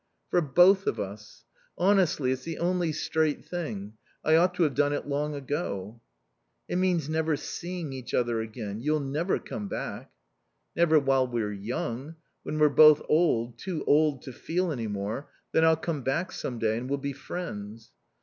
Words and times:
"For 0.31 0.41
both 0.41 0.87
of 0.87 0.99
us. 0.99 1.45
Honestly, 1.77 2.31
it's 2.31 2.43
the 2.43 2.57
only 2.57 2.91
straight 2.91 3.45
thing. 3.45 3.93
I 4.25 4.35
ought 4.35 4.55
to 4.55 4.63
have 4.63 4.73
done 4.73 4.93
it 4.93 5.07
long 5.07 5.35
ago." 5.35 6.01
"It 6.67 6.77
means 6.77 7.07
never 7.07 7.35
seeing 7.37 7.93
each 7.93 8.11
other 8.15 8.41
again. 8.41 8.81
You'll 8.81 8.99
never 9.01 9.37
come 9.37 9.67
back." 9.67 10.09
"Never 10.75 10.97
while 10.99 11.27
we're 11.27 11.53
young. 11.53 12.15
When 12.41 12.57
we're 12.57 12.69
both 12.69 13.03
old, 13.09 13.59
too 13.59 13.83
old 13.85 14.23
to 14.23 14.31
feel 14.33 14.71
any 14.71 14.87
more, 14.87 15.29
then 15.51 15.63
I'll 15.63 15.77
come 15.77 16.01
back 16.01 16.31
some 16.31 16.57
day, 16.57 16.79
and 16.79 16.89
we'll 16.89 16.97
be 16.97 17.13
friends." 17.13 17.91